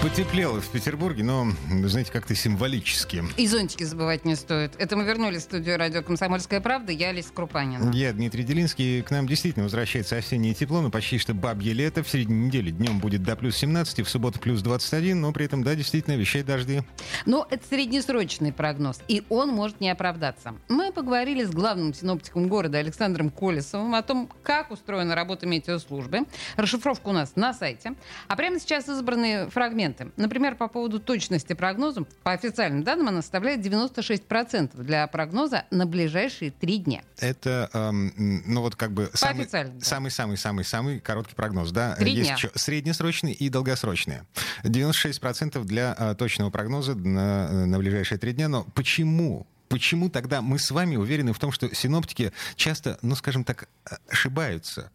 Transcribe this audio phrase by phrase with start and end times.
[0.00, 1.48] Потеплело в Петербурге, но,
[1.84, 3.24] знаете, как-то символически.
[3.36, 4.74] И зонтики забывать не стоит.
[4.78, 6.92] Это мы вернулись в студию радио «Комсомольская правда».
[6.92, 7.90] Я Олеся Крупанина.
[7.92, 9.02] Я Дмитрий Делинский.
[9.02, 12.04] К нам действительно возвращается осеннее тепло, но почти что бабье лето.
[12.04, 15.64] В середине недели днем будет до плюс 17, в субботу плюс 21, но при этом,
[15.64, 16.82] да, действительно, вещай дожди.
[17.26, 20.54] Но это среднесрочный прогноз, и он может не оправдаться.
[20.68, 26.20] Мы поговорили с главным синоптиком города Александром Колесовым о том, как устроена работа метеослужбы.
[26.56, 27.94] Расшифровка у нас на сайте.
[28.28, 30.12] А прямо сейчас избранные фрагменты моменты.
[30.16, 36.50] Например, по поводу точности прогноза, по официальным данным, она составляет 96% для прогноза на ближайшие
[36.50, 37.02] три дня.
[37.18, 38.12] Это, эм,
[38.46, 41.00] ну вот как бы самый-самый-самый-самый да.
[41.00, 41.94] короткий прогноз, да?
[41.96, 42.34] Три Есть дня.
[42.34, 44.20] еще среднесрочный и долгосрочный.
[44.64, 48.48] 96% для э, точного прогноза на, на ближайшие три дня.
[48.48, 53.44] Но почему почему тогда мы с вами уверены в том, что синоптики часто, ну, скажем
[53.44, 53.68] так,
[54.08, 54.90] ошибаются?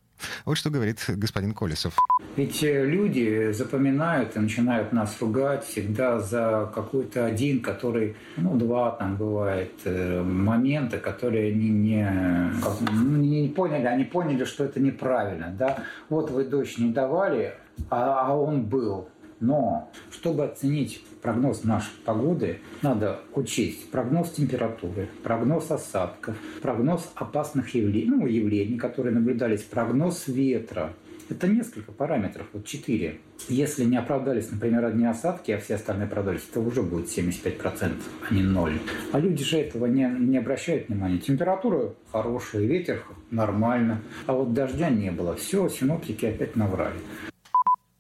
[0.46, 1.96] Вот что говорит господин Колесов.
[2.36, 8.92] Ведь э, люди запоминают и начинают нас ругать всегда за какой-то один, который, ну, два
[8.92, 14.80] там бывает, э, моменты, которые они не, как, ну, не поняли, они поняли, что это
[14.80, 15.84] неправильно, да.
[16.10, 17.54] Вот вы дождь не давали,
[17.90, 19.10] а, а он был.
[19.44, 28.10] Но чтобы оценить прогноз нашей погоды, надо учесть прогноз температуры, прогноз осадков, прогноз опасных явлений,
[28.10, 30.94] ну, явлений, которые наблюдались, прогноз ветра.
[31.30, 33.20] Это несколько параметров, вот четыре.
[33.50, 37.92] Если не оправдались, например, одни осадки, а все остальные оправдались, то уже будет 75%,
[38.30, 38.80] а не ноль.
[39.12, 41.18] А люди же этого не, не обращают внимания.
[41.18, 45.36] Температура хорошая, ветер нормально, а вот дождя не было.
[45.36, 46.96] Все, синоптики опять наврали.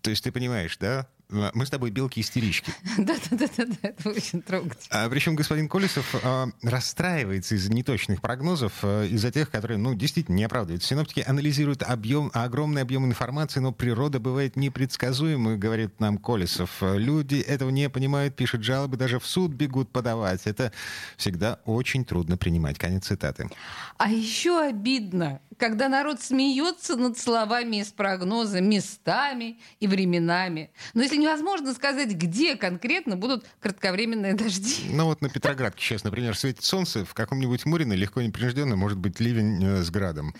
[0.03, 1.07] То есть ты понимаешь, да?
[1.53, 2.73] Мы с тобой белки-истерички.
[2.97, 4.85] Да-да-да, это очень трогательно.
[4.89, 10.35] А, причем господин Колесов а, расстраивается из-за неточных прогнозов, а, из-за тех, которые, ну, действительно
[10.35, 10.83] не оправдывают.
[10.83, 16.69] Синоптики анализируют объем, огромный объем информации, но природа бывает непредсказуемой, говорит нам Колесов.
[16.81, 20.41] Люди этого не понимают, пишут жалобы, даже в суд бегут подавать.
[20.45, 20.71] Это
[21.17, 22.77] всегда очень трудно принимать.
[22.77, 23.49] Конец цитаты.
[23.97, 30.71] А еще обидно, когда народ смеется над словами из прогноза местами и временами.
[30.93, 34.89] Но если невозможно сказать, где конкретно будут кратковременные дожди.
[34.91, 39.19] Ну вот на Петроградке сейчас, например, светит солнце, в каком-нибудь Мурино легко непринужденно может быть
[39.19, 40.33] ливень э, с градом.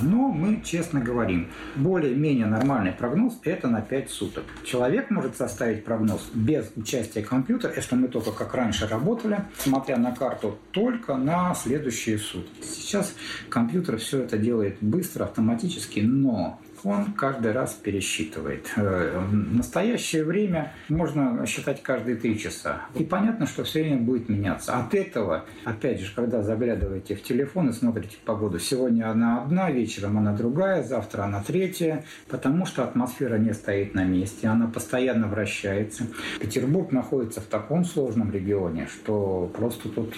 [0.00, 4.44] Но мы честно говорим, более-менее нормальный прогноз– это на 5 суток.
[4.64, 10.12] Человек может составить прогноз без участия компьютера, если мы только как раньше работали, смотря на
[10.12, 12.50] карту, только на следующие сутки.
[12.62, 13.14] Сейчас
[13.48, 18.72] компьютер все это делает быстро, автоматически, но он каждый раз пересчитывает.
[18.76, 22.82] Э, в настоящее время можно считать каждые три часа.
[22.94, 24.76] И понятно, что все время будет меняться.
[24.76, 30.18] От этого, опять же, когда заглядываете в телефон и смотрите погоду, сегодня она одна, вечером
[30.18, 36.04] она другая, завтра она третья, потому что атмосфера не стоит на месте, она постоянно вращается.
[36.40, 40.14] Петербург находится в таком сложном регионе, что просто тут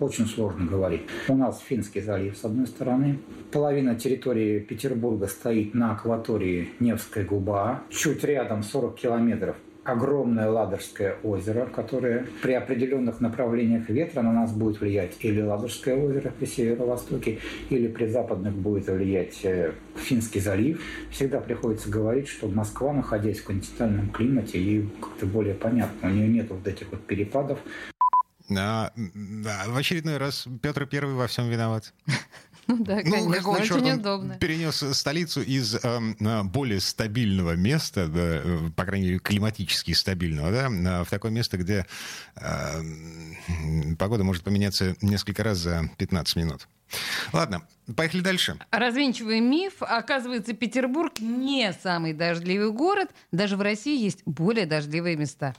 [0.00, 1.02] очень сложно говорить.
[1.28, 3.18] У нас Финский залив с одной стороны,
[3.52, 7.82] половина территории Петербурга стоит на акватории Невская губа.
[7.90, 14.80] Чуть рядом, 40 километров, огромное Ладожское озеро, которое при определенных направлениях ветра на нас будет
[14.80, 17.40] влиять или Ладожское озеро при северо-востоке,
[17.70, 20.80] или при западных будет влиять э, Финский залив.
[21.10, 26.08] Всегда приходится говорить, что Москва, находясь в континентальном климате, ей как-то более понятно.
[26.08, 27.58] У нее нет вот этих вот перепадов.
[28.50, 31.92] А, да, в очередной раз Петр Первый во всем виноват.
[32.66, 34.34] Ну да, ну, конечно, какого очень черта удобно.
[34.38, 41.04] перенес столицу из э, более стабильного места, да, э, по крайней мере, климатически стабильного, да,
[41.04, 41.86] в такое место, где
[42.36, 42.82] э,
[43.98, 46.68] погода может поменяться несколько раз за 15 минут.
[47.32, 47.62] Ладно,
[47.96, 48.58] поехали дальше.
[48.70, 49.74] Развенчиваем миф.
[49.80, 53.10] Оказывается, Петербург не самый дождливый город.
[53.32, 55.54] Даже в России есть более дождливые места.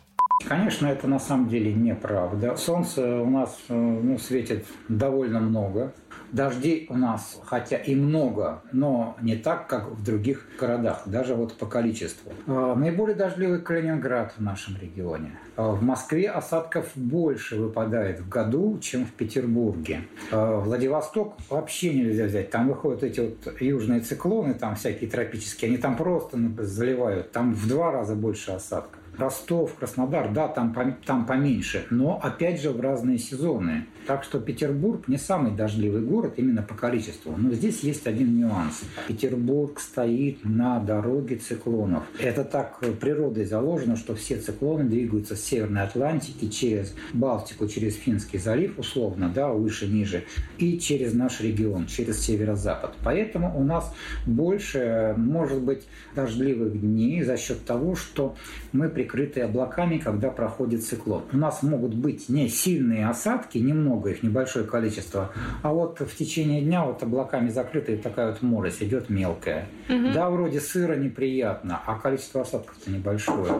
[0.45, 2.55] Конечно, это на самом деле неправда.
[2.57, 5.93] Солнце у нас э, ну, светит довольно много.
[6.31, 11.53] Дождей у нас, хотя и много, но не так, как в других городах, даже вот
[11.53, 12.31] по количеству.
[12.47, 15.37] А, наиболее дождливый Калининград в нашем регионе.
[15.55, 20.07] А, в Москве осадков больше выпадает в году, чем в Петербурге.
[20.31, 22.49] Владивосток вообще нельзя взять.
[22.49, 27.31] Там выходят эти вот южные циклоны, там всякие тропические, они там просто заливают.
[27.31, 29.02] Там в два раза больше осадков.
[29.17, 30.75] Ростов, Краснодар, да, там,
[31.05, 33.85] там поменьше, но опять же в разные сезоны.
[34.07, 37.35] Так что Петербург не самый дождливый город именно по количеству.
[37.37, 38.81] Но здесь есть один нюанс.
[39.07, 42.03] Петербург стоит на дороге циклонов.
[42.19, 48.39] Это так природой заложено, что все циклоны двигаются с Северной Атлантики через Балтику, через Финский
[48.39, 50.25] залив, условно, да, выше-ниже,
[50.57, 52.95] и через наш регион, через северо-запад.
[53.03, 53.93] Поэтому у нас
[54.25, 58.35] больше, может быть, дождливых дней за счет того, что
[58.71, 61.23] мы прикрыты облаками, когда проходит циклон.
[61.33, 66.61] У нас могут быть не сильные осадки, немного их, небольшое количество, а вот в течение
[66.61, 69.67] дня вот облаками закрытая такая вот морось идет мелкая.
[69.89, 70.13] Угу.
[70.13, 73.53] Да, вроде сыро, неприятно, а количество осадков-то небольшое.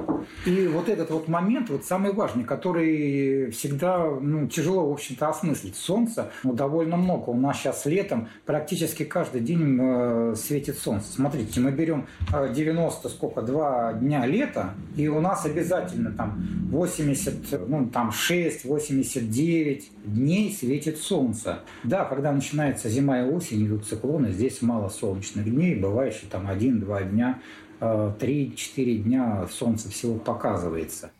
[0.46, 5.76] И вот этот вот момент, вот самый важный, который всегда ну, тяжело, в общем-то, осмыслить.
[5.76, 7.30] Солнце ну, довольно много.
[7.30, 11.12] У нас сейчас летом практически каждый день э, светит солнце.
[11.12, 17.68] Смотрите, мы берем 90, э, сколько, два дня лета, и у нас обязательно там 80,
[17.68, 21.60] ну там 6, 89 дней светит солнце.
[21.84, 26.48] Да, когда начинается зима и осень, идут циклоны, здесь мало солнечных дней, бывает, что там
[26.48, 27.40] 1-2 дня
[27.80, 31.12] 3-4 э, дня солнце всего показывается.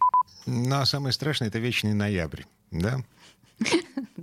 [0.46, 3.00] Ну, а самое страшное– это вечный ноябрь, да?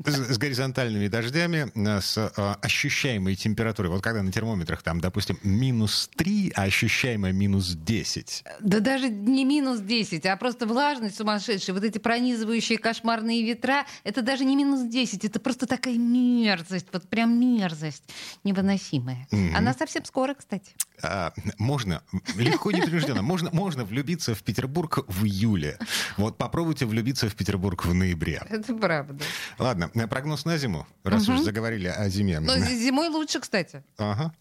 [0.06, 3.90] С, горизонтальными дождями, э, с а, ощущаемой температурой.
[3.90, 8.44] Вот когда на термометрах там, допустим, минус 3, а ощущаемая минус 10.
[8.60, 11.74] Да даже не минус 10, а просто влажность сумасшедшая.
[11.74, 17.08] Вот эти пронизывающие кошмарные ветра, это даже не минус 10, это просто такая мерзость, вот
[17.08, 18.04] прям мерзость
[18.44, 19.28] невыносимая.
[19.54, 20.74] Она совсем скоро, кстати.
[21.02, 22.02] А, можно,
[22.36, 25.78] легко непринужденно, можно, можно влюбиться в Петербург в июле.
[26.16, 28.42] Вот попробуйте влюбиться в Петербург в ноябре.
[28.48, 29.24] Это правда.
[29.58, 31.38] Ладно, прогноз на зиму, раз угу.
[31.38, 32.40] уж заговорили о зиме.
[32.40, 33.82] Но зимой лучше, кстати.
[33.98, 34.32] Ага.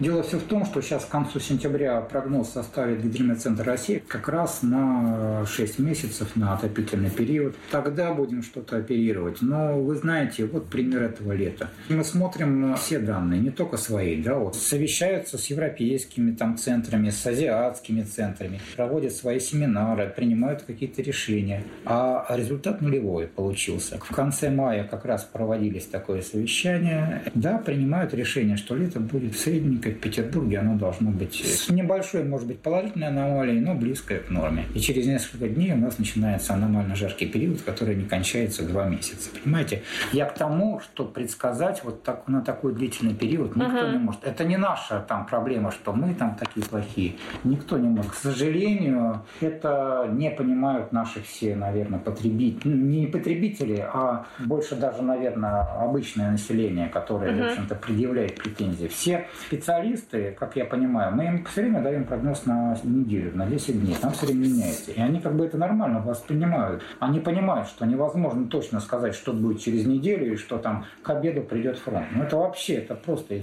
[0.00, 4.62] Дело все в том, что сейчас к концу сентября прогноз составит Гидрометцентр России как раз
[4.62, 7.56] на 6 месяцев, на отопительный период.
[7.72, 9.38] Тогда будем что-то оперировать.
[9.40, 11.70] Но вы знаете, вот пример этого лета.
[11.88, 17.26] Мы смотрим все данные, не только свои, да, вот совещаются с европейскими там центрами, с
[17.26, 21.64] азиатскими центрами, проводят свои семинары, принимают какие-то решения.
[21.84, 23.98] А результат нулевой получился.
[23.98, 27.22] В конце мая как раз проводились такое совещание.
[27.34, 32.24] Да, принимают решение, что лето будет средним как в Петербурге, оно должно быть с небольшой,
[32.24, 34.64] может быть, положительной аномалией, но близкое к норме.
[34.74, 39.30] И через несколько дней у нас начинается аномально жаркий период, который не кончается два месяца.
[39.42, 39.82] Понимаете?
[40.12, 43.92] Я к тому, что предсказать вот так, на такой длительный период никто uh-huh.
[43.92, 44.24] не может.
[44.24, 47.14] Это не наша там проблема, что мы там такие плохие.
[47.44, 48.12] Никто не может.
[48.12, 52.68] К сожалению, это не понимают наши все, наверное, потребители.
[52.68, 57.48] Ну, не потребители, а больше даже, наверное, обычное население, которое, uh-huh.
[57.48, 58.88] в общем-то, предъявляет претензии.
[58.88, 63.46] Все специалисты специалисты, как я понимаю, мы им все время даем прогноз на неделю, на
[63.46, 64.92] 10 дней, там все время меняется.
[64.92, 66.82] И они как бы это нормально воспринимают.
[67.00, 71.42] Они понимают, что невозможно точно сказать, что будет через неделю и что там к обеду
[71.42, 72.06] придет фронт.
[72.12, 73.42] Ну это вообще, это просто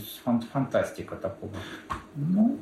[0.52, 1.54] фантастика такого.
[2.16, 2.58] Ну,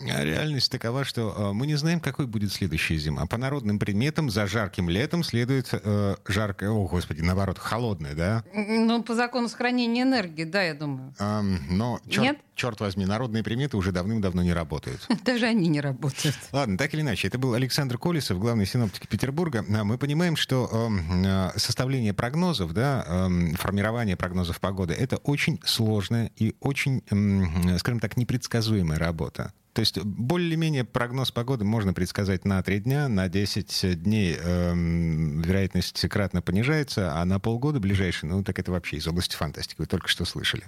[0.00, 3.26] реальность такова, что э, мы не знаем, какой будет следующая зима.
[3.26, 8.44] По народным предметам за жарким летом следует э, жаркое, о господи, наоборот, холодное, да?
[8.54, 11.14] Ну, по закону сохранения энергии, да, я думаю.
[11.18, 12.38] Эм, но, черт, Нет?
[12.54, 15.06] черт возьми, народные приметы уже давным-давно не работают.
[15.24, 16.36] Даже они не работают.
[16.52, 19.64] Ладно, так или иначе, это был Александр Колесов, главный синоптик Петербурга.
[19.68, 26.30] А Мы понимаем, что э, составление прогнозов, да, э, формирование прогнозов погоды, это очень сложная
[26.36, 29.52] и очень, э, скажем так, непредсказуемая работа.
[29.74, 36.08] То есть более-менее прогноз погоды можно предсказать на 3 дня, на 10 дней э, вероятность
[36.08, 40.06] кратно понижается, а на полгода ближайший, ну так это вообще из области фантастики, вы только
[40.06, 40.62] что слышали.